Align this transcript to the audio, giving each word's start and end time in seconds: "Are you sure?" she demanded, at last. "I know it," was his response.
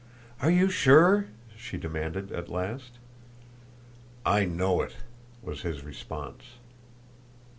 "Are 0.41 0.49
you 0.49 0.71
sure?" 0.71 1.27
she 1.55 1.77
demanded, 1.77 2.31
at 2.31 2.49
last. 2.49 2.97
"I 4.25 4.45
know 4.45 4.81
it," 4.81 4.95
was 5.43 5.61
his 5.61 5.83
response. 5.83 6.55